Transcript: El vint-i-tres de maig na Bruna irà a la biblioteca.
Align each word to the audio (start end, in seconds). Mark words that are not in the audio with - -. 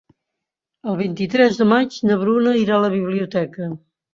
El 0.93 0.97
vint-i-tres 1.01 1.61
de 1.61 1.67
maig 1.73 1.99
na 2.09 2.19
Bruna 2.25 2.57
irà 2.63 2.77
a 2.79 2.83
la 2.89 2.93
biblioteca. 2.99 3.73